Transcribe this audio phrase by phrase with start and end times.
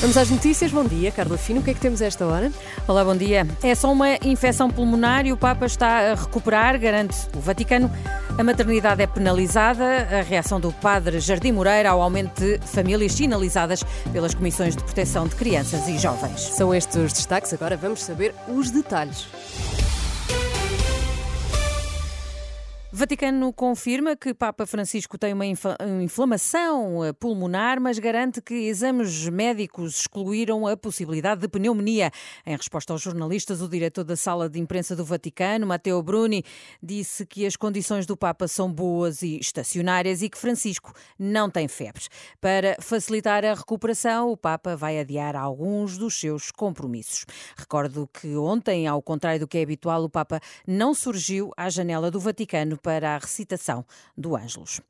[0.00, 0.70] Vamos às notícias.
[0.70, 1.60] Bom dia, Carla Fino.
[1.60, 2.52] O que é que temos a esta hora?
[2.86, 3.46] Olá, bom dia.
[3.62, 7.90] É só uma infecção pulmonar e o Papa está a recuperar, garante o Vaticano.
[8.38, 10.06] A maternidade é penalizada.
[10.10, 13.82] A reação do padre Jardim Moreira ao aumento de famílias sinalizadas
[14.12, 16.40] pelas comissões de proteção de crianças e jovens.
[16.40, 17.54] São estes os destaques.
[17.54, 19.26] Agora vamos saber os detalhes.
[22.98, 30.00] Vaticano confirma que Papa Francisco tem uma inflamação eh, pulmonar, mas garante que exames médicos
[30.00, 32.10] excluíram a possibilidade de pneumonia.
[32.46, 36.42] Em resposta aos jornalistas, o diretor da sala de imprensa do Vaticano, Matteo Bruni,
[36.82, 41.68] disse que as condições do Papa são boas e estacionárias e que Francisco não tem
[41.68, 42.08] febres.
[42.40, 47.26] Para facilitar a recuperação, o Papa vai adiar alguns dos seus compromissos.
[47.58, 52.10] Recordo que ontem, ao contrário do que é habitual, o Papa não surgiu à janela
[52.10, 53.84] do Vaticano para a recitação
[54.16, 54.80] do Ângelus.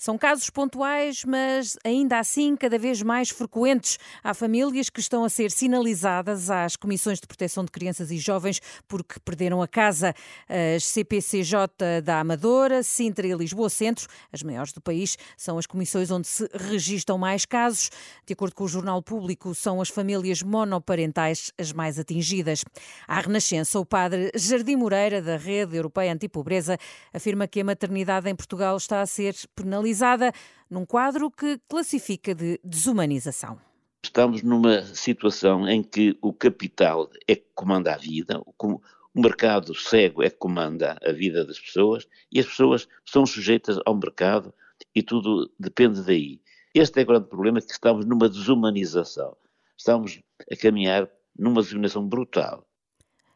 [0.00, 3.98] São casos pontuais, mas ainda assim cada vez mais frequentes.
[4.22, 8.62] Há famílias que estão a ser sinalizadas às comissões de proteção de crianças e jovens
[8.86, 10.14] porque perderam a casa.
[10.48, 16.12] As CPCJ da Amadora, Sintra e Lisboa Centro, as maiores do país, são as comissões
[16.12, 17.90] onde se registram mais casos.
[18.24, 22.64] De acordo com o Jornal Público, são as famílias monoparentais as mais atingidas.
[23.08, 26.78] À Renascença, o padre Jardim Moreira, da Rede Europeia Antipobreza,
[27.12, 30.32] afirma que a maternidade em Portugal está a ser penalizada analisada
[30.68, 33.58] num quadro que classifica de desumanização.
[34.02, 38.80] Estamos numa situação em que o capital é que comanda a vida, o
[39.14, 43.96] mercado cego é que comanda a vida das pessoas e as pessoas são sujeitas ao
[43.96, 44.52] mercado
[44.94, 46.40] e tudo depende daí.
[46.74, 49.36] Este é o grande problema, que estamos numa desumanização.
[49.76, 52.64] Estamos a caminhar numa desumanização brutal.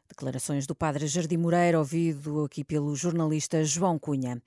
[0.07, 4.41] Declarações do padre Jardim Moreira, ouvido aqui pelo jornalista João Cunha.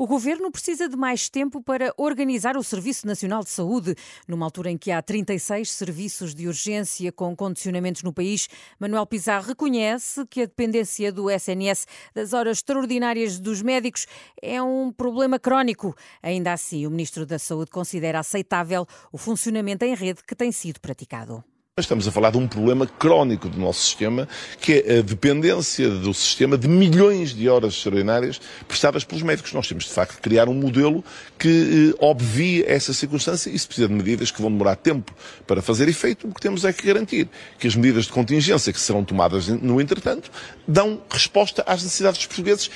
[0.00, 3.96] O governo precisa de mais tempo para organizar o Serviço Nacional de Saúde.
[4.28, 8.48] Numa altura em que há 36 serviços de urgência com condicionamentos no país,
[8.78, 14.06] Manuel Pizarro reconhece que a dependência do SNS das horas extraordinárias dos médicos
[14.40, 15.96] é um problema crónico.
[16.22, 20.78] Ainda assim, o Ministro da Saúde considera aceitável o funcionamento em rede que tem sido
[20.78, 21.42] praticado.
[21.78, 24.28] Estamos a falar de um problema crónico do nosso sistema,
[24.60, 29.52] que é a dependência do sistema de milhões de horas extraordinárias prestadas pelos médicos.
[29.52, 31.04] Nós temos, de facto, criar um modelo
[31.38, 35.14] que eh, obvie essa circunstância e se precisa de medidas que vão demorar tempo
[35.46, 37.28] para fazer efeito, o que temos é que garantir
[37.58, 40.30] que as medidas de contingência que serão tomadas no entretanto
[40.66, 42.70] dão resposta às necessidades dos portugueses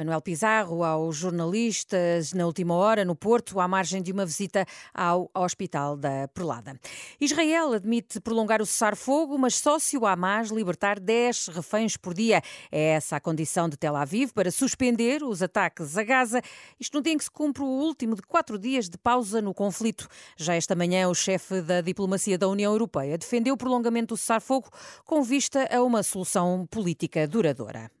[0.00, 5.30] Manuel Pizarro aos jornalistas na última hora no Porto, à margem de uma visita ao
[5.34, 6.80] Hospital da Perlada.
[7.20, 12.40] Israel admite prolongar o cessar-fogo, mas só se o Hamas libertar 10 reféns por dia.
[12.72, 16.40] É essa a condição de Tel Aviv para suspender os ataques a Gaza,
[16.78, 19.52] isto no dia em que se cumpre o último de quatro dias de pausa no
[19.52, 20.08] conflito.
[20.34, 24.70] Já esta manhã, o chefe da diplomacia da União Europeia defendeu o prolongamento do cessar-fogo
[25.04, 27.99] com vista a uma solução política duradoura.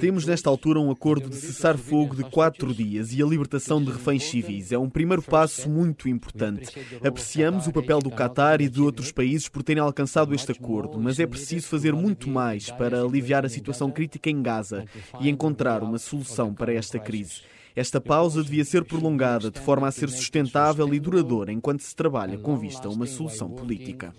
[0.00, 4.24] Temos nesta altura um acordo de cessar-fogo de quatro dias e a libertação de reféns
[4.24, 4.72] civis.
[4.72, 6.74] É um primeiro passo muito importante.
[7.04, 11.20] Apreciamos o papel do Qatar e de outros países por terem alcançado este acordo, mas
[11.20, 14.86] é preciso fazer muito mais para aliviar a situação crítica em Gaza
[15.20, 17.42] e encontrar uma solução para esta crise.
[17.76, 22.38] Esta pausa devia ser prolongada de forma a ser sustentável e duradoura enquanto se trabalha
[22.38, 24.14] com vista a uma solução política.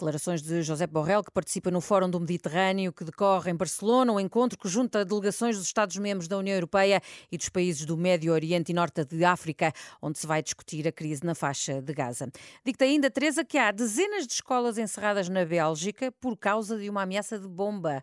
[0.00, 4.18] Declarações de José Borrell, que participa no Fórum do Mediterrâneo, que decorre em Barcelona, um
[4.18, 8.72] encontro que junta delegações dos Estados-membros da União Europeia e dos países do Médio Oriente
[8.72, 12.32] e Norte de África, onde se vai discutir a crise na faixa de Gaza.
[12.64, 17.02] Digo-te ainda, Teresa, que há dezenas de escolas encerradas na Bélgica por causa de uma
[17.02, 18.02] ameaça de bomba.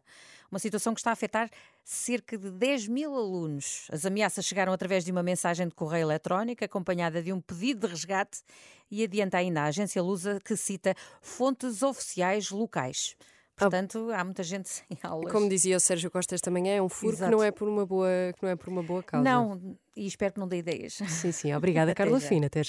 [0.52, 1.50] Uma situação que está a afetar
[1.90, 3.88] cerca de 10 mil alunos.
[3.90, 7.94] As ameaças chegaram através de uma mensagem de correio eletrónico acompanhada de um pedido de
[7.94, 8.42] resgate
[8.92, 13.16] e adianta ainda a agência Lusa que cita fontes oficiais locais.
[13.56, 15.32] Portanto, há muita gente sem aulas.
[15.32, 17.86] Como dizia o Sérgio Costa esta manhã, é um furo que não é por uma
[17.86, 19.24] boa, que não é por uma boa causa.
[19.24, 20.94] Não, e espero que não dê ideias.
[21.08, 21.54] Sim, sim.
[21.54, 22.48] Obrigada, Carla Fina.
[22.48, 22.66] Até já.